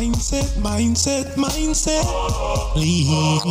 Mindset, 0.00 0.48
mindset, 0.62 1.34
mindset. 1.34 2.04
Live. 2.74 3.42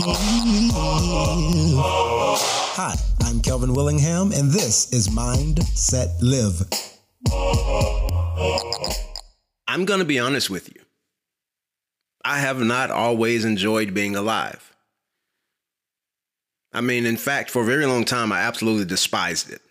Hi, 2.74 2.96
I'm 3.22 3.40
Kelvin 3.42 3.76
Willingham, 3.76 4.32
and 4.32 4.50
this 4.50 4.92
is 4.92 5.12
Mind 5.12 5.64
Set 5.78 6.10
Live. 6.24 6.64
I'm 9.68 9.86
going 9.86 10.00
to 10.00 10.06
be 10.06 10.18
honest 10.18 10.50
with 10.50 10.74
you. 10.74 10.82
I 12.26 12.40
have 12.40 12.60
not 12.60 12.90
always 12.90 13.46
enjoyed 13.46 13.94
being 13.94 14.16
alive. 14.16 14.76
I 16.74 16.82
mean, 16.82 17.06
in 17.06 17.18
fact, 17.18 17.52
for 17.52 17.62
a 17.62 17.66
very 17.66 17.86
long 17.86 18.06
time, 18.06 18.32
I 18.32 18.40
absolutely 18.40 18.86
despised 18.86 19.52
it. 19.52 19.62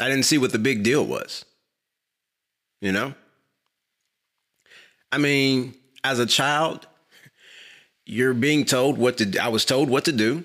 I 0.00 0.08
didn't 0.08 0.24
see 0.24 0.38
what 0.38 0.50
the 0.50 0.58
big 0.58 0.82
deal 0.82 1.06
was. 1.06 1.44
You 2.80 2.90
know? 2.90 3.14
I 5.12 5.18
mean, 5.18 5.74
as 6.02 6.18
a 6.18 6.26
child, 6.26 6.86
you're 8.06 8.34
being 8.34 8.64
told 8.64 8.96
what 8.96 9.18
to 9.18 9.38
I 9.38 9.48
was 9.48 9.66
told 9.66 9.90
what 9.90 10.06
to 10.06 10.12
do. 10.12 10.44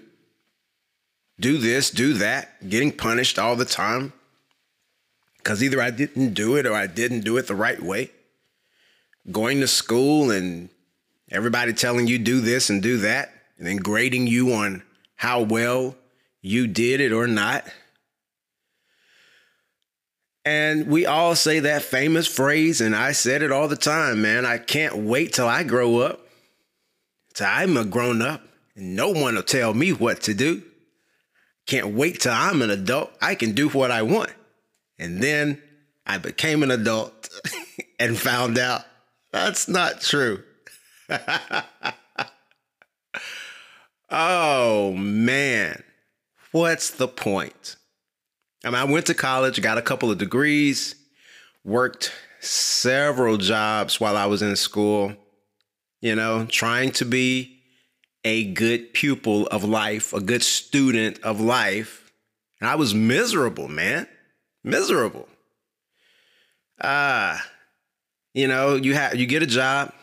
Do 1.39 1.57
this, 1.57 1.89
do 1.89 2.13
that, 2.15 2.69
getting 2.69 2.91
punished 2.91 3.39
all 3.39 3.55
the 3.55 3.65
time. 3.65 4.11
Cuz 5.43 5.63
either 5.63 5.81
I 5.81 5.91
didn't 5.91 6.33
do 6.33 6.57
it 6.57 6.65
or 6.65 6.73
I 6.73 6.87
didn't 6.87 7.21
do 7.21 7.37
it 7.37 7.47
the 7.47 7.55
right 7.55 7.81
way. 7.81 8.11
Going 9.31 9.61
to 9.61 9.67
school 9.67 10.31
and 10.31 10.69
everybody 11.31 11.71
telling 11.73 12.07
you 12.07 12.17
do 12.19 12.41
this 12.41 12.69
and 12.69 12.83
do 12.83 12.97
that 12.97 13.33
and 13.57 13.65
then 13.65 13.77
grading 13.77 14.27
you 14.27 14.51
on 14.53 14.83
how 15.15 15.41
well 15.41 15.95
you 16.41 16.67
did 16.67 16.99
it 16.99 17.13
or 17.13 17.27
not. 17.27 17.65
And 20.47 20.87
we 20.87 21.05
all 21.05 21.35
say 21.35 21.59
that 21.59 21.81
famous 21.81 22.25
phrase, 22.25 22.79
and 22.79 22.95
I 22.95 23.11
said 23.11 23.41
it 23.41 23.51
all 23.51 23.67
the 23.67 23.75
time, 23.75 24.21
man. 24.21 24.45
I 24.45 24.57
can't 24.57 24.95
wait 24.95 25.33
till 25.33 25.45
I 25.45 25.63
grow 25.63 25.99
up. 25.99 26.21
Till 27.33 27.47
I'm 27.47 27.75
a 27.75 27.83
grown 27.83 28.21
up, 28.21 28.39
and 28.73 28.95
no 28.95 29.09
one 29.09 29.35
will 29.35 29.43
tell 29.43 29.73
me 29.73 29.91
what 29.91 30.21
to 30.21 30.33
do. 30.33 30.63
Can't 31.65 31.87
wait 31.87 32.21
till 32.21 32.31
I'm 32.31 32.61
an 32.61 32.69
adult. 32.69 33.11
I 33.21 33.35
can 33.35 33.51
do 33.51 33.67
what 33.67 33.91
I 33.91 34.03
want. 34.03 34.31
And 34.97 35.21
then 35.21 35.61
I 36.05 36.17
became 36.17 36.63
an 36.63 36.71
adult 36.71 37.29
and 37.99 38.17
found 38.17 38.57
out 38.57 38.83
that's 39.33 39.67
not 39.67 39.99
true. 39.99 40.43
oh, 44.09 44.93
man. 44.93 45.83
What's 46.53 46.89
the 46.89 47.09
point? 47.09 47.75
I 48.63 48.69
mean, 48.69 48.75
I 48.75 48.83
went 48.85 49.05
to 49.07 49.13
college, 49.13 49.61
got 49.61 49.77
a 49.77 49.83
couple 49.83 50.11
of 50.11 50.17
degrees, 50.17 50.95
worked 51.63 52.11
several 52.39 53.37
jobs 53.37 53.99
while 53.99 54.17
I 54.17 54.25
was 54.25 54.41
in 54.41 54.55
school, 54.55 55.13
you 56.01 56.15
know, 56.15 56.45
trying 56.45 56.91
to 56.93 57.05
be 57.05 57.59
a 58.23 58.51
good 58.53 58.93
pupil 58.93 59.47
of 59.47 59.63
life, 59.63 60.13
a 60.13 60.19
good 60.19 60.43
student 60.43 61.19
of 61.23 61.39
life. 61.39 62.11
And 62.59 62.69
I 62.69 62.75
was 62.75 62.93
miserable, 62.93 63.67
man. 63.67 64.07
Miserable. 64.63 65.27
Ah, 66.81 67.35
uh, 67.35 67.41
you 68.33 68.47
know, 68.47 68.75
you 68.75 68.93
have 68.93 69.15
you 69.15 69.25
get 69.25 69.41
a 69.41 69.47
job, 69.47 69.93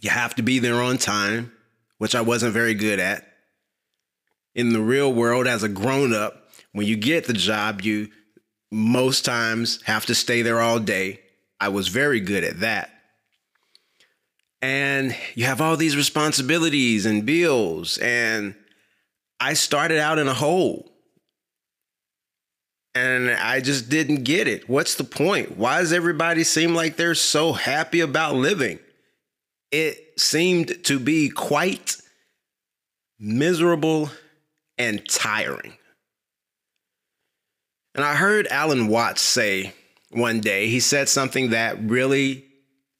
you 0.00 0.10
have 0.10 0.34
to 0.36 0.42
be 0.42 0.58
there 0.58 0.80
on 0.80 0.98
time, 0.98 1.52
which 1.98 2.14
I 2.14 2.20
wasn't 2.20 2.52
very 2.52 2.74
good 2.74 3.00
at. 3.00 3.26
In 4.54 4.72
the 4.72 4.80
real 4.80 5.12
world 5.12 5.46
as 5.46 5.62
a 5.62 5.68
grown 5.68 6.14
up, 6.14 6.45
when 6.76 6.86
you 6.86 6.94
get 6.94 7.24
the 7.24 7.32
job, 7.32 7.80
you 7.80 8.10
most 8.70 9.24
times 9.24 9.80
have 9.84 10.04
to 10.04 10.14
stay 10.14 10.42
there 10.42 10.60
all 10.60 10.78
day. 10.78 11.20
I 11.58 11.70
was 11.70 11.88
very 11.88 12.20
good 12.20 12.44
at 12.44 12.60
that. 12.60 12.90
And 14.60 15.16
you 15.34 15.46
have 15.46 15.62
all 15.62 15.78
these 15.78 15.96
responsibilities 15.96 17.06
and 17.06 17.24
bills. 17.24 17.96
And 17.96 18.54
I 19.40 19.54
started 19.54 19.98
out 19.98 20.18
in 20.18 20.28
a 20.28 20.34
hole. 20.34 20.92
And 22.94 23.30
I 23.30 23.60
just 23.60 23.88
didn't 23.88 24.24
get 24.24 24.46
it. 24.46 24.68
What's 24.68 24.96
the 24.96 25.04
point? 25.04 25.56
Why 25.56 25.80
does 25.80 25.94
everybody 25.94 26.44
seem 26.44 26.74
like 26.74 26.96
they're 26.96 27.14
so 27.14 27.54
happy 27.54 28.00
about 28.00 28.34
living? 28.34 28.80
It 29.70 30.20
seemed 30.20 30.84
to 30.84 30.98
be 30.98 31.30
quite 31.30 31.96
miserable 33.18 34.10
and 34.76 35.02
tiring. 35.08 35.72
And 37.96 38.04
I 38.04 38.14
heard 38.14 38.46
Alan 38.48 38.88
Watts 38.88 39.22
say 39.22 39.72
one 40.10 40.40
day, 40.40 40.68
he 40.68 40.80
said 40.80 41.08
something 41.08 41.50
that 41.50 41.80
really 41.80 42.44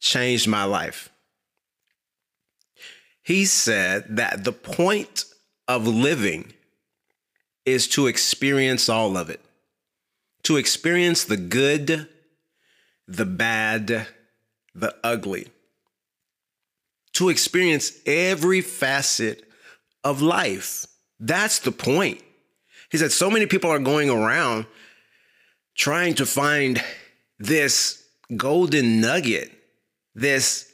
changed 0.00 0.48
my 0.48 0.64
life. 0.64 1.10
He 3.22 3.44
said 3.44 4.16
that 4.16 4.44
the 4.44 4.52
point 4.52 5.24
of 5.68 5.86
living 5.86 6.54
is 7.66 7.86
to 7.88 8.06
experience 8.06 8.88
all 8.88 9.18
of 9.18 9.28
it, 9.28 9.40
to 10.44 10.56
experience 10.56 11.24
the 11.24 11.36
good, 11.36 12.08
the 13.06 13.26
bad, 13.26 14.06
the 14.74 14.94
ugly, 15.04 15.48
to 17.12 17.28
experience 17.28 17.92
every 18.06 18.62
facet 18.62 19.44
of 20.02 20.22
life. 20.22 20.86
That's 21.20 21.58
the 21.58 21.72
point. 21.72 22.22
He 22.90 22.96
said 22.96 23.12
so 23.12 23.30
many 23.30 23.44
people 23.44 23.70
are 23.70 23.78
going 23.78 24.08
around 24.08 24.64
trying 25.76 26.14
to 26.14 26.26
find 26.26 26.82
this 27.38 28.02
golden 28.36 29.00
nugget, 29.00 29.52
this 30.14 30.72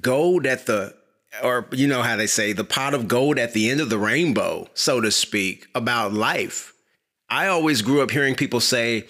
gold 0.00 0.46
at 0.46 0.66
the, 0.66 0.94
or 1.42 1.66
you 1.72 1.88
know 1.88 2.02
how 2.02 2.16
they 2.16 2.26
say, 2.26 2.52
the 2.52 2.64
pot 2.64 2.94
of 2.94 3.08
gold 3.08 3.38
at 3.38 3.52
the 3.52 3.70
end 3.70 3.80
of 3.80 3.90
the 3.90 3.98
rainbow, 3.98 4.68
so 4.74 5.00
to 5.00 5.10
speak, 5.10 5.66
about 5.74 6.12
life. 6.12 6.72
I 7.28 7.46
always 7.46 7.82
grew 7.82 8.02
up 8.02 8.10
hearing 8.10 8.34
people 8.34 8.60
say, 8.60 9.06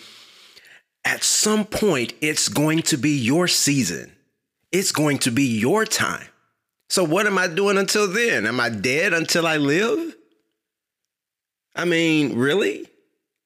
at 1.05 1.23
some 1.23 1.67
point, 1.67 2.15
it's 2.23 2.49
going 2.49 2.83
to 2.83 2.97
be 2.97 3.11
your 3.11 3.47
season. 3.47 4.13
It's 4.73 4.93
going 4.93 5.19
to 5.19 5.31
be 5.31 5.45
your 5.45 5.85
time. 5.85 6.27
So, 6.89 7.05
what 7.05 7.27
am 7.27 7.37
I 7.37 7.49
doing 7.49 7.77
until 7.77 8.09
then? 8.09 8.47
Am 8.47 8.59
I 8.59 8.71
dead 8.71 9.13
until 9.13 9.47
I 9.47 9.59
live? 9.59 10.15
I 11.77 11.85
mean, 11.85 12.39
really? 12.39 12.87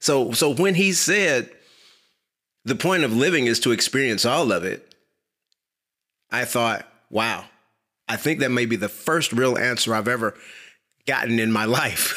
So 0.01 0.33
so 0.33 0.55
when 0.55 0.75
he 0.75 0.93
said 0.93 1.51
the 2.65 2.75
point 2.75 3.05
of 3.05 3.13
living 3.17 3.47
is 3.47 3.61
to 3.61 3.73
experience 3.73 4.25
all 4.25 4.53
of 4.53 4.65
it, 4.65 4.95
I 6.31 6.45
thought, 6.45 6.87
wow, 7.11 7.45
I 8.09 8.17
think 8.17 8.41
that 8.41 8.51
may 8.51 8.67
be 8.67 8.77
the 8.77 8.89
first 8.89 9.33
real 9.33 9.57
answer 9.57 9.95
I've 9.95 10.09
ever 10.09 10.35
gotten 11.07 11.39
in 11.39 11.51
my 11.51 11.65
life. 11.67 12.15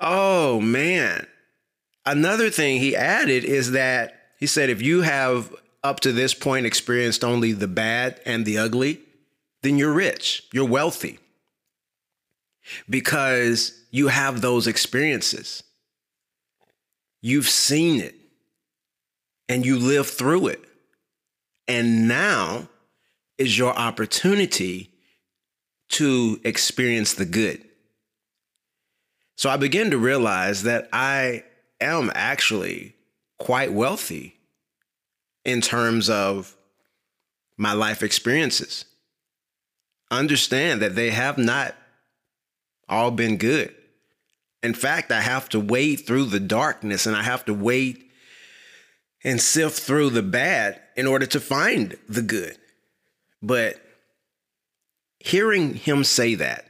oh 0.00 0.60
man. 0.60 1.26
Another 2.06 2.48
thing 2.48 2.80
he 2.80 2.96
added 2.96 3.44
is 3.44 3.72
that 3.72 4.14
he 4.38 4.46
said 4.46 4.70
if 4.70 4.80
you 4.80 5.02
have 5.02 5.54
up 5.82 6.00
to 6.00 6.12
this 6.12 6.32
point 6.32 6.66
experienced 6.66 7.22
only 7.22 7.52
the 7.52 7.68
bad 7.68 8.20
and 8.24 8.44
the 8.44 8.58
ugly, 8.58 9.00
then 9.62 9.76
you're 9.76 9.92
rich, 9.92 10.44
you're 10.52 10.64
wealthy. 10.66 11.18
Because 12.88 13.77
you 13.90 14.08
have 14.08 14.40
those 14.40 14.66
experiences. 14.66 15.62
You've 17.20 17.48
seen 17.48 18.00
it 18.00 18.14
and 19.48 19.64
you 19.64 19.78
live 19.78 20.08
through 20.08 20.48
it. 20.48 20.64
And 21.66 22.08
now 22.08 22.68
is 23.36 23.56
your 23.56 23.74
opportunity 23.74 24.90
to 25.90 26.40
experience 26.44 27.14
the 27.14 27.24
good. 27.24 27.64
So 29.36 29.48
I 29.48 29.56
began 29.56 29.90
to 29.90 29.98
realize 29.98 30.64
that 30.64 30.88
I 30.92 31.44
am 31.80 32.10
actually 32.14 32.94
quite 33.38 33.72
wealthy 33.72 34.36
in 35.44 35.60
terms 35.60 36.10
of 36.10 36.56
my 37.56 37.72
life 37.72 38.02
experiences. 38.02 38.84
Understand 40.10 40.82
that 40.82 40.94
they 40.94 41.10
have 41.10 41.38
not 41.38 41.74
all 42.88 43.10
been 43.10 43.36
good. 43.36 43.74
In 44.62 44.74
fact, 44.74 45.12
I 45.12 45.20
have 45.20 45.48
to 45.50 45.60
wade 45.60 46.06
through 46.06 46.26
the 46.26 46.40
darkness 46.40 47.06
and 47.06 47.14
I 47.14 47.22
have 47.22 47.44
to 47.44 47.54
wade 47.54 48.04
and 49.22 49.40
sift 49.40 49.80
through 49.80 50.10
the 50.10 50.22
bad 50.22 50.80
in 50.96 51.06
order 51.06 51.26
to 51.26 51.40
find 51.40 51.96
the 52.08 52.22
good. 52.22 52.56
But 53.40 53.80
hearing 55.20 55.74
him 55.74 56.04
say 56.04 56.34
that 56.36 56.66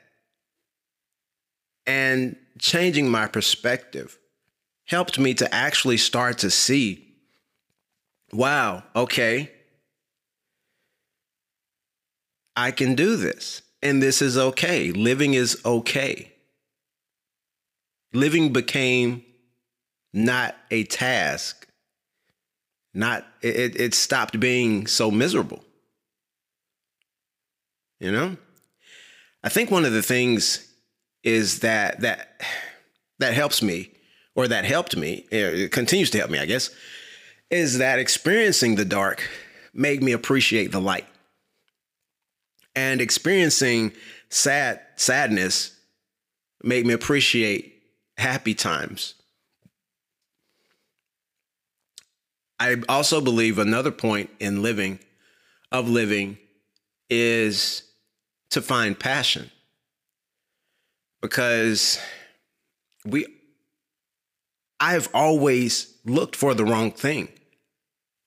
and 1.87 2.37
changing 2.58 3.11
my 3.11 3.26
perspective 3.26 4.19
helped 4.85 5.19
me 5.19 5.35
to 5.35 5.55
actually 5.55 5.96
start 5.96 6.38
to 6.38 6.50
see 6.50 7.05
wow, 8.31 8.82
okay, 8.94 9.50
I 12.55 12.70
can 12.73 12.94
do 12.94 13.17
this 13.17 13.62
and 13.82 14.02
this 14.02 14.20
is 14.20 14.37
okay. 14.37 14.93
Living 14.93 15.32
is 15.32 15.62
okay 15.64 16.35
living 18.12 18.52
became 18.52 19.25
not 20.12 20.56
a 20.70 20.84
task, 20.84 21.66
not 22.94 23.26
it, 23.43 23.78
it 23.81 23.94
stopped 23.94 24.38
being 24.40 24.87
so 24.87 25.10
miserable. 25.10 25.64
You 28.00 28.12
know? 28.12 28.37
I 29.43 29.49
think 29.49 29.70
one 29.70 29.84
of 29.84 29.93
the 29.93 30.02
things 30.02 30.64
is 31.22 31.60
that 31.60 32.00
that 32.00 32.40
that 33.19 33.34
helps 33.34 33.62
me 33.62 33.90
or 34.34 34.49
that 34.49 34.64
helped 34.64 34.96
me, 34.96 35.26
eh, 35.32 35.37
it 35.37 35.72
continues 35.72 36.11
to 36.11 36.19
help 36.19 36.31
me, 36.31 36.38
I 36.38 36.46
guess, 36.46 36.70
is 37.50 37.78
that 37.78 37.99
experiencing 37.99 38.76
the 38.76 38.84
dark 38.84 39.28
made 39.75 40.02
me 40.02 40.12
appreciate 40.12 40.70
the 40.70 40.81
light. 40.81 41.06
And 42.76 43.00
experiencing 43.00 43.93
sad 44.28 44.81
sadness 44.96 45.76
made 46.62 46.87
me 46.87 46.94
appreciate 46.94 47.77
happy 48.19 48.55
times. 48.55 49.15
I 52.61 52.76
also 52.88 53.20
believe 53.20 53.59
another 53.59 53.93
point 53.93 54.31
in 54.41 54.62
living 54.62 54.99
of 55.70 55.88
living 55.88 56.38
is 57.09 57.82
to 58.50 58.61
find 58.61 58.99
passion. 58.99 59.50
Because 61.23 61.99
we 63.05 63.26
I've 64.81 65.09
always 65.12 65.94
looked 66.05 66.37
for 66.37 66.55
the 66.55 66.64
wrong 66.64 66.93
thing. 66.93 67.29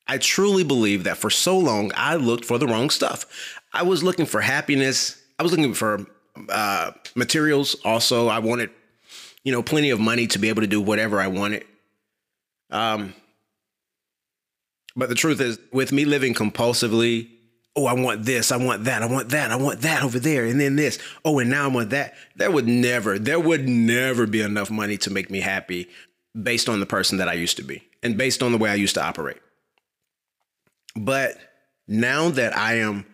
I 0.07 0.17
truly 0.17 0.63
believe 0.63 1.05
that 1.05 1.17
for 1.17 1.29
so 1.29 1.57
long 1.57 1.91
I 1.95 2.15
looked 2.15 2.45
for 2.45 2.57
the 2.57 2.67
wrong 2.67 2.89
stuff. 2.89 3.59
I 3.73 3.83
was 3.83 4.03
looking 4.03 4.25
for 4.25 4.41
happiness. 4.41 5.21
I 5.39 5.43
was 5.43 5.51
looking 5.51 5.73
for 5.73 6.05
uh, 6.49 6.91
materials. 7.15 7.75
Also, 7.85 8.27
I 8.27 8.39
wanted, 8.39 8.69
you 9.43 9.51
know, 9.51 9.63
plenty 9.63 9.89
of 9.89 9.99
money 9.99 10.27
to 10.27 10.39
be 10.39 10.49
able 10.49 10.61
to 10.61 10.67
do 10.67 10.81
whatever 10.81 11.19
I 11.19 11.27
wanted. 11.27 11.65
Um, 12.69 13.13
but 14.95 15.09
the 15.09 15.15
truth 15.15 15.41
is, 15.41 15.59
with 15.71 15.91
me 15.91 16.05
living 16.05 16.33
compulsively, 16.33 17.29
oh, 17.75 17.85
I 17.85 17.93
want 17.93 18.23
this, 18.23 18.51
I 18.51 18.57
want 18.57 18.83
that, 18.85 19.01
I 19.01 19.05
want 19.05 19.29
that, 19.29 19.51
I 19.51 19.55
want 19.55 19.81
that 19.81 20.03
over 20.03 20.19
there, 20.19 20.45
and 20.45 20.59
then 20.59 20.75
this. 20.75 20.99
Oh, 21.23 21.39
and 21.39 21.49
now 21.49 21.65
I 21.65 21.67
want 21.67 21.91
that. 21.91 22.13
There 22.35 22.51
would 22.51 22.67
never, 22.67 23.17
there 23.17 23.39
would 23.39 23.67
never 23.67 24.27
be 24.27 24.41
enough 24.41 24.69
money 24.69 24.97
to 24.97 25.09
make 25.09 25.29
me 25.29 25.39
happy 25.39 25.89
based 26.39 26.69
on 26.69 26.79
the 26.79 26.85
person 26.85 27.17
that 27.17 27.27
I 27.27 27.33
used 27.33 27.57
to 27.57 27.63
be 27.63 27.83
and 28.03 28.17
based 28.17 28.43
on 28.43 28.51
the 28.51 28.57
way 28.57 28.69
I 28.69 28.75
used 28.75 28.95
to 28.95 29.03
operate. 29.03 29.37
But 30.95 31.37
now 31.87 32.29
that 32.29 32.57
I 32.57 32.75
am 32.75 33.05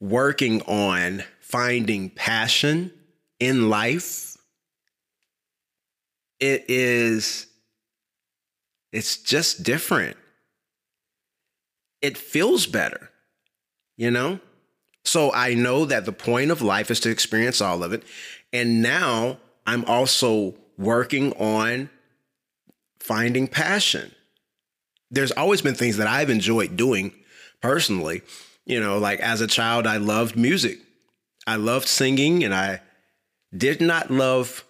working 0.00 0.62
on 0.62 1.22
finding 1.40 2.10
passion 2.10 2.92
in 3.38 3.68
life, 3.68 4.29
it 6.40 6.64
is, 6.68 7.46
it's 8.92 9.18
just 9.18 9.62
different. 9.62 10.16
It 12.02 12.16
feels 12.16 12.66
better, 12.66 13.10
you 13.96 14.10
know? 14.10 14.40
So 15.04 15.32
I 15.32 15.54
know 15.54 15.84
that 15.84 16.06
the 16.06 16.12
point 16.12 16.50
of 16.50 16.62
life 16.62 16.90
is 16.90 17.00
to 17.00 17.10
experience 17.10 17.60
all 17.60 17.82
of 17.82 17.92
it. 17.92 18.02
And 18.52 18.82
now 18.82 19.38
I'm 19.66 19.84
also 19.84 20.54
working 20.78 21.32
on 21.34 21.90
finding 22.98 23.48
passion. 23.48 24.12
There's 25.10 25.32
always 25.32 25.62
been 25.62 25.74
things 25.74 25.96
that 25.98 26.06
I've 26.06 26.30
enjoyed 26.30 26.76
doing 26.76 27.12
personally. 27.60 28.22
You 28.64 28.80
know, 28.80 28.98
like 28.98 29.20
as 29.20 29.40
a 29.40 29.46
child, 29.46 29.86
I 29.86 29.96
loved 29.96 30.36
music. 30.36 30.78
I 31.46 31.56
loved 31.56 31.88
singing 31.88 32.44
and 32.44 32.54
I 32.54 32.80
did 33.56 33.80
not 33.80 34.10
love 34.10 34.64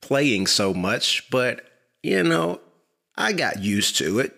playing 0.00 0.46
so 0.46 0.72
much, 0.74 1.28
but 1.30 1.64
you 2.02 2.22
know, 2.22 2.60
I 3.16 3.32
got 3.32 3.62
used 3.62 3.96
to 3.98 4.18
it. 4.20 4.34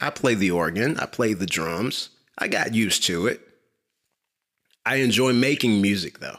I 0.00 0.10
play 0.10 0.34
the 0.34 0.50
organ, 0.50 0.98
I 0.98 1.06
play 1.06 1.34
the 1.34 1.46
drums. 1.46 2.10
I 2.38 2.48
got 2.48 2.74
used 2.74 3.04
to 3.04 3.26
it. 3.26 3.40
I 4.84 4.96
enjoy 4.96 5.32
making 5.32 5.80
music 5.80 6.18
though. 6.18 6.38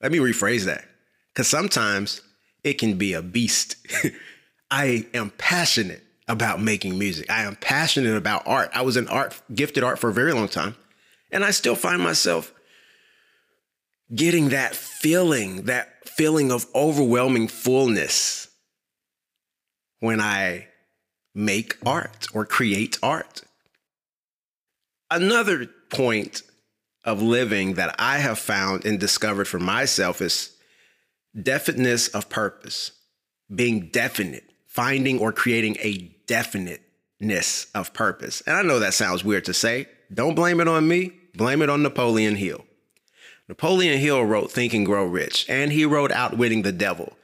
Let 0.00 0.12
me 0.12 0.18
rephrase 0.18 0.64
that. 0.64 0.84
Cuz 1.34 1.48
sometimes 1.48 2.22
it 2.64 2.74
can 2.74 2.96
be 2.96 3.12
a 3.12 3.22
beast. 3.22 3.76
I 4.70 5.06
am 5.14 5.30
passionate 5.30 6.04
about 6.28 6.60
making 6.60 6.98
music. 6.98 7.30
I 7.30 7.42
am 7.42 7.56
passionate 7.56 8.16
about 8.16 8.46
art. 8.46 8.70
I 8.74 8.82
was 8.82 8.96
in 8.96 9.08
art, 9.08 9.40
gifted 9.54 9.82
art 9.82 9.98
for 9.98 10.10
a 10.10 10.12
very 10.12 10.32
long 10.32 10.48
time. 10.48 10.76
And 11.30 11.44
I 11.44 11.50
still 11.50 11.74
find 11.74 12.02
myself 12.02 12.52
getting 14.14 14.50
that 14.50 14.74
feeling, 14.74 15.64
that 15.64 15.88
feeling 16.18 16.50
of 16.50 16.66
overwhelming 16.74 17.46
fullness 17.46 18.48
when 20.00 20.20
I 20.20 20.66
make 21.32 21.76
art 21.86 22.26
or 22.34 22.44
create 22.44 22.98
art. 23.04 23.42
Another 25.12 25.68
point 25.90 26.42
of 27.04 27.22
living 27.22 27.74
that 27.74 27.94
I 28.00 28.18
have 28.18 28.40
found 28.40 28.84
and 28.84 28.98
discovered 28.98 29.46
for 29.46 29.60
myself 29.60 30.20
is 30.20 30.56
definiteness 31.40 32.08
of 32.08 32.28
purpose, 32.28 32.90
being 33.54 33.88
definite 33.92 34.44
finding 34.66 35.18
or 35.20 35.32
creating 35.32 35.76
a 35.80 36.14
definiteness 36.26 37.68
of 37.74 37.92
purpose. 37.94 38.42
And 38.42 38.56
I 38.56 38.62
know 38.62 38.80
that 38.80 38.94
sounds 38.94 39.24
weird 39.24 39.44
to 39.44 39.54
say. 39.54 39.86
Don't 40.12 40.34
blame 40.34 40.60
it 40.60 40.68
on 40.68 40.88
me, 40.88 41.12
blame 41.34 41.62
it 41.62 41.70
on 41.70 41.82
Napoleon 41.82 42.34
Hill. 42.34 42.64
Napoleon 43.48 43.98
Hill 43.98 44.24
wrote 44.24 44.50
Think 44.50 44.74
and 44.74 44.84
Grow 44.84 45.04
Rich, 45.04 45.46
and 45.48 45.72
he 45.72 45.84
wrote 45.84 46.12
Outwitting 46.12 46.62
the 46.62 46.72
Devil. 46.72 47.16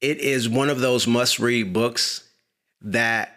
It 0.00 0.18
is 0.18 0.48
one 0.48 0.70
of 0.70 0.80
those 0.80 1.06
must-read 1.06 1.72
books 1.72 2.28
that 2.80 3.34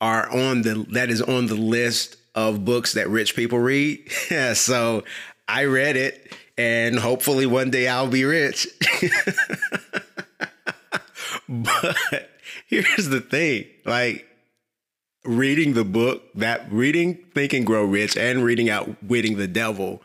are 0.00 0.30
on 0.30 0.62
the 0.62 0.86
that 0.90 1.10
is 1.10 1.22
on 1.22 1.46
the 1.46 1.54
list 1.54 2.16
of 2.34 2.64
books 2.64 2.92
that 2.94 3.08
rich 3.08 3.34
people 3.34 3.58
read. 3.58 4.10
so 4.54 5.04
I 5.48 5.64
read 5.64 5.96
it 5.96 6.32
and 6.58 6.98
hopefully 6.98 7.46
one 7.46 7.70
day 7.70 7.88
I'll 7.88 8.08
be 8.08 8.24
rich. 8.24 8.66
But 11.52 12.30
here's 12.66 13.08
the 13.08 13.20
thing 13.20 13.66
like, 13.84 14.26
reading 15.24 15.74
the 15.74 15.84
book, 15.84 16.22
that 16.34 16.72
reading 16.72 17.18
Think 17.34 17.52
and 17.52 17.66
Grow 17.66 17.84
Rich 17.84 18.16
and 18.16 18.42
reading 18.42 18.70
Outwitting 18.70 19.36
the 19.36 19.46
Devil 19.46 20.02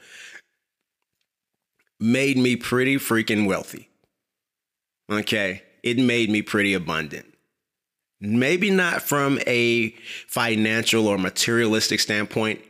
made 2.00 2.38
me 2.38 2.56
pretty 2.56 2.98
freaking 2.98 3.48
wealthy. 3.48 3.90
Okay. 5.12 5.64
It 5.84 5.98
made 5.98 6.30
me 6.30 6.42
pretty 6.42 6.74
abundant. 6.74 7.34
Maybe 8.20 8.72
not 8.72 9.04
from 9.04 9.40
a 9.46 9.92
financial 10.28 11.08
or 11.08 11.18
materialistic 11.18 12.00
standpoint, 12.00 12.62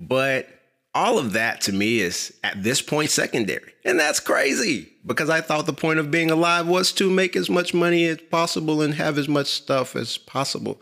but 0.00 0.48
all 0.94 1.18
of 1.18 1.32
that 1.32 1.60
to 1.62 1.72
me 1.72 2.00
is 2.00 2.34
at 2.42 2.62
this 2.62 2.82
point 2.82 3.10
secondary. 3.10 3.72
And 3.84 3.98
that's 3.98 4.18
crazy 4.18 4.92
because 5.06 5.30
I 5.30 5.40
thought 5.40 5.66
the 5.66 5.72
point 5.72 6.00
of 6.00 6.10
being 6.10 6.30
alive 6.30 6.66
was 6.66 6.92
to 6.94 7.08
make 7.08 7.36
as 7.36 7.48
much 7.48 7.72
money 7.72 8.06
as 8.06 8.18
possible 8.30 8.82
and 8.82 8.94
have 8.94 9.16
as 9.18 9.28
much 9.28 9.46
stuff 9.46 9.94
as 9.94 10.18
possible. 10.18 10.80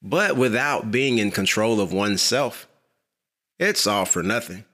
But 0.00 0.36
without 0.36 0.92
being 0.92 1.18
in 1.18 1.32
control 1.32 1.80
of 1.80 1.92
oneself, 1.92 2.68
it's 3.58 3.86
all 3.86 4.04
for 4.04 4.22
nothing. 4.22 4.64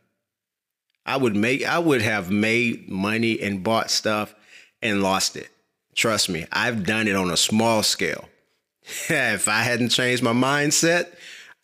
I 1.05 1.17
would 1.17 1.37
make 1.37 1.65
I 1.65 1.79
would 1.79 2.03
have 2.03 2.31
made 2.31 2.89
money 2.89 3.41
and 3.41 3.63
bought 3.63 3.91
stuff 3.91 4.35
and 4.81 5.03
lost 5.03 5.37
it. 5.37 5.49
Trust 5.95 6.29
me, 6.29 6.47
I've 6.53 6.87
done 6.87 7.09
it 7.09 7.17
on 7.17 7.31
a 7.31 7.37
small 7.37 7.83
scale. 7.83 8.29
if 9.09 9.49
I 9.49 9.63
hadn't 9.63 9.91
changed 9.91 10.23
my 10.23 10.33
mindset, 10.33 11.13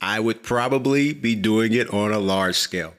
I 0.01 0.21
would 0.21 0.43
probably 0.43 1.13
be 1.13 1.35
doing 1.35 1.73
it 1.73 1.93
on 1.93 2.13
a 2.13 2.19
large 2.19 2.57
scale. 2.57 2.95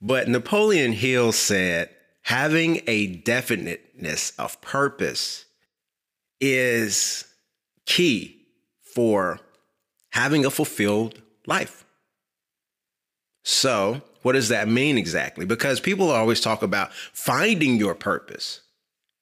But 0.00 0.28
Napoleon 0.28 0.92
Hill 0.92 1.32
said 1.32 1.90
having 2.22 2.82
a 2.86 3.06
definiteness 3.16 4.32
of 4.38 4.60
purpose 4.60 5.46
is 6.40 7.24
key 7.86 8.36
for 8.82 9.40
having 10.10 10.44
a 10.44 10.50
fulfilled 10.50 11.22
life. 11.46 11.85
So, 13.48 14.02
what 14.22 14.32
does 14.32 14.48
that 14.48 14.66
mean 14.66 14.98
exactly? 14.98 15.46
Because 15.46 15.78
people 15.78 16.10
always 16.10 16.40
talk 16.40 16.62
about 16.62 16.92
finding 16.92 17.76
your 17.76 17.94
purpose, 17.94 18.60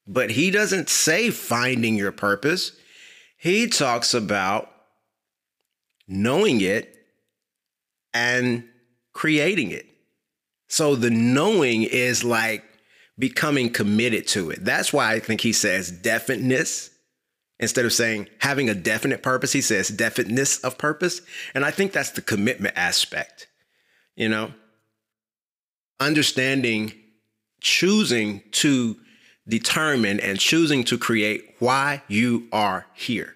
but 0.06 0.30
he 0.30 0.50
doesn't 0.50 0.88
say 0.88 1.28
finding 1.30 1.96
your 1.96 2.10
purpose. 2.10 2.72
He 3.36 3.66
talks 3.66 4.14
about 4.14 4.70
knowing 6.08 6.62
it 6.62 6.96
and 8.14 8.64
creating 9.12 9.72
it. 9.72 9.84
So 10.68 10.96
the 10.96 11.10
knowing 11.10 11.82
is 11.82 12.24
like 12.24 12.64
becoming 13.18 13.68
committed 13.68 14.26
to 14.28 14.50
it. 14.50 14.64
That's 14.64 14.90
why 14.90 15.12
I 15.12 15.20
think 15.20 15.42
he 15.42 15.52
says 15.52 15.90
definiteness 15.90 16.88
instead 17.58 17.84
of 17.84 17.92
saying 17.92 18.30
having 18.38 18.70
a 18.70 18.74
definite 18.74 19.22
purpose. 19.22 19.52
He 19.52 19.60
says 19.60 19.88
definiteness 19.90 20.60
of 20.60 20.78
purpose. 20.78 21.20
And 21.54 21.62
I 21.62 21.70
think 21.70 21.92
that's 21.92 22.12
the 22.12 22.22
commitment 22.22 22.74
aspect, 22.78 23.48
you 24.16 24.28
know, 24.28 24.52
understanding, 26.00 26.92
choosing 27.60 28.42
to 28.52 28.96
determine 29.46 30.20
and 30.20 30.38
choosing 30.38 30.84
to 30.84 30.98
create 30.98 31.54
why 31.58 32.02
you 32.08 32.48
are 32.52 32.86
here 32.94 33.34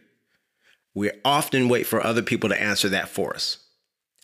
We 0.94 1.10
often 1.24 1.68
wait 1.68 1.86
for 1.86 2.02
other 2.04 2.22
people 2.22 2.48
to 2.48 2.60
answer 2.60 2.88
that 2.90 3.08
for 3.08 3.34
us. 3.34 3.58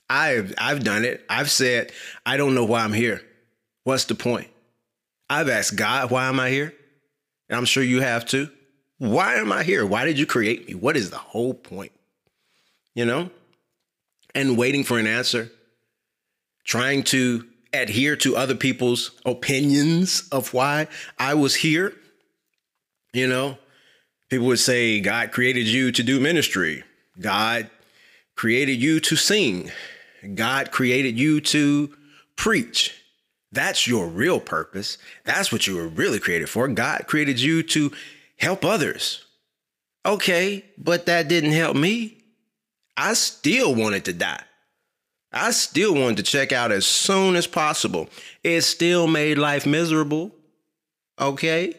I've 0.09 0.55
I've 0.59 0.83
done 0.83 1.05
it. 1.05 1.25
I've 1.29 1.51
said, 1.51 1.93
I 2.27 2.37
don't 2.37 2.55
know 2.55 2.65
why 2.65 2.83
I'm 2.83 2.93
here. 2.93 3.23
What's 3.85 4.05
the 4.05 4.15
point? 4.15 4.49
I've 5.31 5.49
asked 5.49 5.77
God, 5.77 6.11
why 6.11 6.29
am 6.29 6.41
I 6.41 6.51
here? 6.51 6.75
And 7.49 7.57
I'm 7.57 7.65
sure 7.65 7.83
you 7.83 8.01
have 8.01 8.27
too. 8.27 8.51
Why 8.99 9.35
am 9.35 9.53
I 9.53 9.63
here? 9.63 9.85
Why 9.85 10.05
did 10.05 10.19
you 10.19 10.27
create 10.27 10.67
me? 10.67 10.75
What 10.75 10.97
is 10.97 11.11
the 11.11 11.19
whole 11.19 11.55
point? 11.55 11.93
You 12.95 13.05
know? 13.05 13.31
And 14.35 14.59
waiting 14.59 14.85
for 14.85 14.99
an 14.99 15.07
answer, 15.07 15.51
trying 16.65 17.03
to 17.05 17.47
adhere 17.73 18.17
to 18.17 18.37
other 18.37 18.55
people's 18.55 19.13
opinions 19.25 20.29
of 20.31 20.55
why 20.55 20.89
I 21.19 21.35
was 21.35 21.57
here. 21.57 21.95
You 23.13 23.29
know, 23.29 23.59
people 24.31 24.47
would 24.47 24.59
say, 24.59 25.01
God 25.01 25.33
created 25.33 25.67
you 25.67 25.93
to 25.93 26.03
do 26.03 26.21
ministry. 26.21 26.85
God 27.21 27.71
created 28.37 28.81
you 28.81 29.01
to 29.01 29.17
sing. 29.17 29.71
God 30.35 30.71
created 30.71 31.19
you 31.19 31.41
to 31.41 31.95
preach. 32.37 33.01
That's 33.53 33.87
your 33.87 34.09
real 34.09 34.41
purpose. 34.41 34.99
That's 35.25 35.53
what 35.53 35.67
you 35.67 35.77
were 35.77 35.87
really 35.87 36.19
created 36.19 36.49
for. 36.49 36.67
God 36.69 37.05
created 37.07 37.41
you 37.41 37.63
to 37.65 37.93
help 38.37 38.65
others. 38.65 39.25
Okay, 40.05 40.65
but 40.77 41.07
that 41.07 41.29
didn't 41.29 41.53
help 41.53 41.77
me. 41.77 42.19
I 42.97 43.15
still 43.15 43.75
wanted 43.75 44.05
to 44.07 44.13
die. 44.13 44.43
I 45.35 45.51
still 45.51 45.95
wanted 45.95 46.19
to 46.19 46.23
check 46.23 46.53
out 46.53 46.71
as 46.71 46.87
soon 46.87 47.35
as 47.35 47.47
possible. 47.47 48.09
It 48.43 48.63
still 48.63 49.07
made 49.07 49.37
life 49.37 49.67
miserable. 49.67 50.33
Okay? 51.21 51.75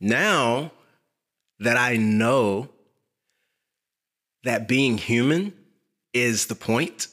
Now 0.00 0.72
that 1.60 1.76
I 1.76 1.96
know 1.96 2.68
that 4.44 4.66
being 4.66 4.98
human 4.98 5.52
is 6.12 6.46
the 6.46 6.54
point 6.54 7.08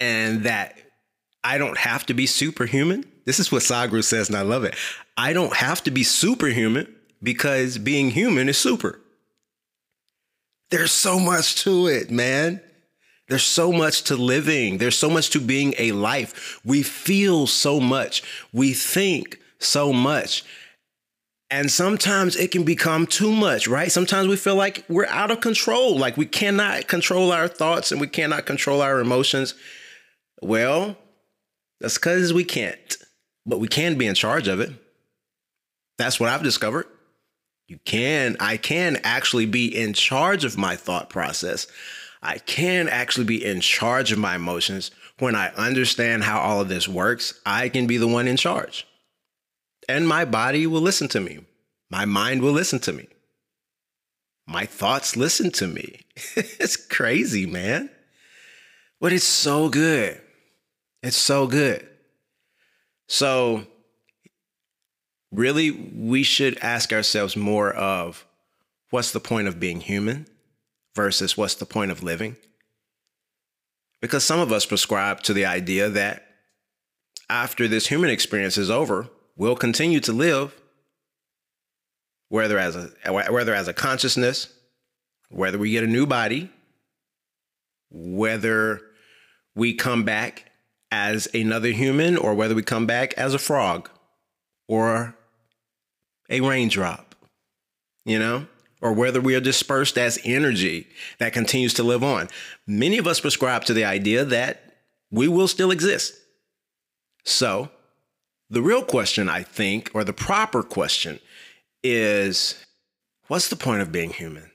and 0.00 0.44
that 0.44 0.78
I 1.42 1.58
don't 1.58 1.78
have 1.78 2.06
to 2.06 2.14
be 2.14 2.26
superhuman. 2.26 3.04
This 3.24 3.40
is 3.40 3.50
what 3.50 3.62
Sadhguru 3.62 4.04
says, 4.04 4.28
and 4.28 4.36
I 4.36 4.42
love 4.42 4.64
it. 4.64 4.74
I 5.16 5.32
don't 5.32 5.54
have 5.54 5.82
to 5.84 5.90
be 5.90 6.02
superhuman 6.02 6.94
because 7.22 7.78
being 7.78 8.10
human 8.10 8.48
is 8.48 8.58
super. 8.58 9.00
There's 10.70 10.92
so 10.92 11.18
much 11.18 11.62
to 11.62 11.86
it, 11.86 12.10
man. 12.10 12.60
There's 13.28 13.44
so 13.44 13.72
much 13.72 14.02
to 14.04 14.16
living. 14.16 14.78
There's 14.78 14.98
so 14.98 15.08
much 15.08 15.30
to 15.30 15.40
being 15.40 15.74
a 15.78 15.92
life. 15.92 16.60
We 16.64 16.82
feel 16.82 17.46
so 17.46 17.80
much. 17.80 18.22
We 18.52 18.74
think 18.74 19.38
so 19.58 19.92
much. 19.92 20.44
And 21.50 21.70
sometimes 21.70 22.36
it 22.36 22.50
can 22.50 22.64
become 22.64 23.06
too 23.06 23.32
much, 23.32 23.68
right? 23.68 23.90
Sometimes 23.92 24.28
we 24.28 24.36
feel 24.36 24.56
like 24.56 24.84
we're 24.88 25.06
out 25.06 25.30
of 25.30 25.40
control, 25.40 25.96
like 25.96 26.16
we 26.16 26.26
cannot 26.26 26.88
control 26.88 27.32
our 27.32 27.48
thoughts 27.48 27.92
and 27.92 28.00
we 28.00 28.08
cannot 28.08 28.46
control 28.46 28.82
our 28.82 28.98
emotions. 28.98 29.54
Well, 30.42 30.96
that's 31.80 31.96
because 31.96 32.32
we 32.32 32.44
can't, 32.44 32.96
but 33.46 33.60
we 33.60 33.68
can 33.68 33.96
be 33.96 34.06
in 34.06 34.14
charge 34.14 34.48
of 34.48 34.60
it. 34.60 34.70
That's 35.96 36.18
what 36.18 36.28
I've 36.28 36.42
discovered. 36.42 36.86
You 37.68 37.78
can, 37.84 38.36
I 38.40 38.56
can 38.56 38.98
actually 39.04 39.46
be 39.46 39.66
in 39.66 39.92
charge 39.94 40.44
of 40.44 40.58
my 40.58 40.76
thought 40.76 41.08
process. 41.08 41.66
I 42.24 42.38
can 42.38 42.88
actually 42.88 43.26
be 43.26 43.44
in 43.44 43.60
charge 43.60 44.10
of 44.10 44.18
my 44.18 44.34
emotions. 44.34 44.90
When 45.18 45.36
I 45.36 45.48
understand 45.50 46.24
how 46.24 46.40
all 46.40 46.60
of 46.60 46.68
this 46.68 46.88
works, 46.88 47.40
I 47.46 47.68
can 47.68 47.86
be 47.86 47.98
the 47.98 48.08
one 48.08 48.26
in 48.26 48.36
charge 48.36 48.86
and 49.88 50.08
my 50.08 50.24
body 50.24 50.66
will 50.66 50.80
listen 50.80 51.08
to 51.08 51.20
me. 51.20 51.40
My 51.90 52.04
mind 52.04 52.42
will 52.42 52.52
listen 52.52 52.78
to 52.80 52.92
me. 52.92 53.08
My 54.46 54.66
thoughts 54.66 55.16
listen 55.16 55.50
to 55.52 55.66
me. 55.66 56.00
it's 56.36 56.76
crazy, 56.76 57.46
man. 57.46 57.90
But 59.00 59.12
it's 59.12 59.24
so 59.24 59.68
good. 59.68 60.20
It's 61.02 61.16
so 61.16 61.46
good. 61.46 61.86
So, 63.08 63.66
really, 65.30 65.70
we 65.70 66.22
should 66.22 66.58
ask 66.58 66.92
ourselves 66.92 67.36
more 67.36 67.72
of 67.72 68.26
what's 68.90 69.12
the 69.12 69.20
point 69.20 69.48
of 69.48 69.60
being 69.60 69.80
human 69.80 70.26
versus 70.94 71.36
what's 71.36 71.54
the 71.54 71.66
point 71.66 71.90
of 71.90 72.02
living? 72.02 72.36
Because 74.00 74.24
some 74.24 74.40
of 74.40 74.52
us 74.52 74.66
prescribe 74.66 75.22
to 75.22 75.32
the 75.32 75.46
idea 75.46 75.88
that 75.88 76.26
after 77.30 77.66
this 77.66 77.86
human 77.86 78.10
experience 78.10 78.58
is 78.58 78.70
over, 78.70 79.08
we'll 79.36 79.56
continue 79.56 80.00
to 80.00 80.12
live, 80.12 80.54
whether 82.28 82.58
as 82.58 82.76
a 82.76 82.90
whether 83.12 83.54
as 83.54 83.68
a 83.68 83.72
consciousness, 83.72 84.52
whether 85.30 85.58
we 85.58 85.70
get 85.70 85.84
a 85.84 85.88
new 85.88 86.06
body, 86.06 86.50
whether 87.90 88.80
we 89.54 89.72
come 89.72 90.04
back 90.04 90.50
as 90.90 91.26
another 91.34 91.70
human, 91.70 92.16
or 92.16 92.34
whether 92.34 92.54
we 92.54 92.62
come 92.62 92.86
back 92.86 93.14
as 93.14 93.34
a 93.34 93.38
frog 93.38 93.88
or 94.68 95.16
a 96.28 96.40
raindrop, 96.40 97.14
you 98.04 98.18
know, 98.18 98.46
or 98.84 98.92
whether 98.92 99.20
we 99.20 99.34
are 99.34 99.40
dispersed 99.40 99.96
as 99.96 100.20
energy 100.24 100.86
that 101.18 101.32
continues 101.32 101.72
to 101.72 101.82
live 101.82 102.04
on. 102.04 102.28
Many 102.66 102.98
of 102.98 103.06
us 103.06 103.18
prescribe 103.18 103.64
to 103.64 103.72
the 103.72 103.86
idea 103.86 104.26
that 104.26 104.74
we 105.10 105.26
will 105.26 105.48
still 105.48 105.70
exist. 105.70 106.14
So, 107.24 107.70
the 108.50 108.60
real 108.60 108.84
question, 108.84 109.30
I 109.30 109.42
think, 109.42 109.90
or 109.94 110.04
the 110.04 110.12
proper 110.12 110.62
question, 110.62 111.18
is 111.82 112.62
what's 113.28 113.48
the 113.48 113.56
point 113.56 113.80
of 113.80 113.90
being 113.90 114.10
human? 114.10 114.50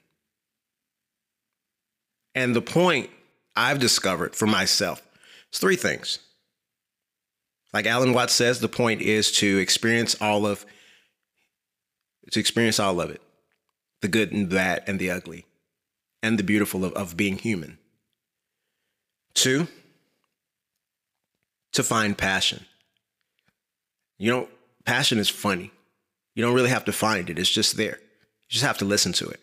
And 2.35 2.55
the 2.55 2.61
point 2.61 3.09
I've 3.55 3.79
discovered 3.79 4.35
for 4.35 4.45
myself 4.45 5.01
is 5.51 5.57
three 5.57 5.75
things. 5.75 6.19
Like 7.73 7.87
Alan 7.87 8.13
Watts 8.13 8.33
says, 8.33 8.59
the 8.59 8.69
point 8.69 9.01
is 9.01 9.31
to 9.33 9.57
experience 9.57 10.15
all 10.21 10.45
of 10.45 10.67
to 12.31 12.39
experience 12.39 12.79
all 12.79 13.01
of 13.01 13.09
it. 13.09 13.23
The 14.01 14.07
good 14.07 14.31
and 14.31 14.49
bad 14.49 14.83
and 14.87 14.99
the 14.99 15.11
ugly 15.11 15.45
and 16.21 16.37
the 16.37 16.43
beautiful 16.43 16.85
of, 16.85 16.93
of 16.93 17.17
being 17.17 17.37
human. 17.37 17.77
Two, 19.33 19.67
to 21.73 21.83
find 21.83 22.17
passion. 22.17 22.65
You 24.17 24.31
know, 24.31 24.47
passion 24.85 25.17
is 25.17 25.29
funny. 25.29 25.71
You 26.35 26.43
don't 26.43 26.55
really 26.55 26.69
have 26.69 26.85
to 26.85 26.91
find 26.91 27.29
it, 27.29 27.39
it's 27.39 27.49
just 27.49 27.77
there. 27.77 27.99
You 27.99 28.49
just 28.49 28.65
have 28.65 28.77
to 28.79 28.85
listen 28.85 29.13
to 29.13 29.27
it. 29.29 29.39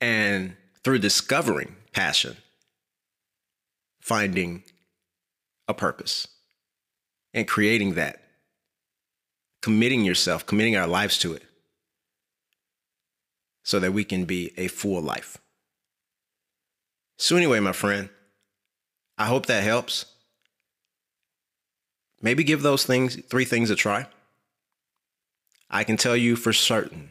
And 0.00 0.56
through 0.82 0.98
discovering 0.98 1.76
passion, 1.92 2.36
finding 4.00 4.62
a 5.68 5.74
purpose 5.74 6.28
and 7.34 7.48
creating 7.48 7.94
that, 7.94 8.22
committing 9.62 10.04
yourself, 10.04 10.46
committing 10.46 10.76
our 10.76 10.86
lives 10.86 11.18
to 11.18 11.32
it 11.32 11.42
so 13.66 13.80
that 13.80 13.92
we 13.92 14.04
can 14.04 14.24
be 14.24 14.52
a 14.56 14.68
full 14.68 15.02
life. 15.02 15.38
So, 17.18 17.34
anyway, 17.36 17.58
my 17.58 17.72
friend, 17.72 18.08
I 19.18 19.24
hope 19.24 19.46
that 19.46 19.64
helps. 19.64 20.06
Maybe 22.22 22.44
give 22.44 22.62
those 22.62 22.86
things, 22.86 23.16
three 23.24 23.44
things 23.44 23.68
a 23.70 23.74
try. 23.74 24.06
I 25.68 25.82
can 25.82 25.96
tell 25.96 26.16
you 26.16 26.36
for 26.36 26.52
certain 26.52 27.10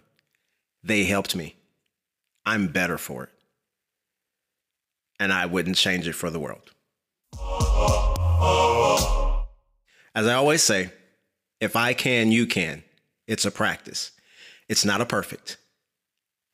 they 0.81 1.03
helped 1.03 1.35
me. 1.35 1.57
I'm 2.45 2.67
better 2.67 2.97
for 2.97 3.25
it. 3.25 3.31
And 5.19 5.33
I 5.33 5.47
wouldn't 5.47 5.75
change 5.75 6.07
it 6.07 6.13
for 6.13 6.29
the 6.29 6.39
world. 6.39 6.71
As 10.15 10.25
I 10.25 10.35
always 10.35 10.63
say, 10.63 10.91
if 11.59 11.75
I 11.75 11.93
can, 11.93 12.31
you 12.31 12.47
can. 12.47 12.83
It's 13.27 13.43
a 13.43 13.51
practice, 13.51 14.11
it's 14.69 14.85
not 14.85 15.01
a 15.01 15.05
perfect. 15.05 15.57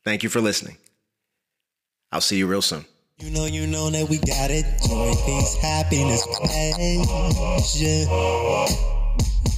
Thank 0.03 0.24
you 0.24 0.29
for 0.29 0.41
listening. 0.41 0.77
I'll 2.12 2.22
see 2.22 2.38
you 2.38 2.48
real 2.48 2.62
soon. 2.62 2.86
You 3.20 3.29
know, 3.29 3.46
you 3.46 3.67
know 3.67 3.91
that 3.91 4.10
we 4.10 4.17
got 4.17 4.50
it. 4.50 4.65
Joy, 4.81 5.13
peace, 5.25 5.55
happiness, 5.62 6.25
pleasure. 6.25 8.08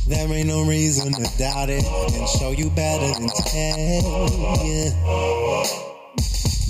There 0.06 0.28
ain't 0.28 0.48
no 0.48 0.68
reason 0.68 1.14
to 1.14 1.24
doubt 1.40 1.70
it. 1.70 1.86
And 1.86 2.28
show 2.28 2.52
you 2.52 2.70
better 2.72 3.08
than 3.08 3.30
tell 3.32 3.80
you. 4.68 4.92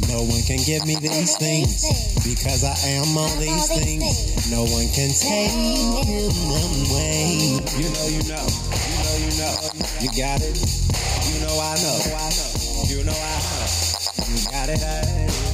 No 0.05 0.21
one 0.21 0.43
can 0.45 0.61
give 0.61 0.85
me 0.85 0.95
these 1.01 1.35
things 1.37 1.81
because 2.21 2.63
I 2.63 2.77
am 2.93 3.17
all 3.17 3.35
these 3.41 3.67
things. 3.73 4.51
No 4.51 4.61
one 4.69 4.85
can 4.93 5.09
take 5.09 5.49
them 5.49 6.29
away. 6.93 7.57
You 7.73 7.89
know, 7.89 8.05
you 8.05 8.21
know, 8.29 8.45
you 8.45 9.01
know, 9.01 9.17
you 9.17 9.33
know. 9.41 9.57
You 9.99 10.09
got 10.13 10.41
it. 10.45 10.82
Know, 11.43 11.59
I 11.59 11.75
know. 11.75 12.85
You 12.87 13.03
know, 13.03 13.11
I 13.11 13.39
know. 13.43 14.29
You 14.29 14.49
got 14.49 14.69
it. 14.69 15.52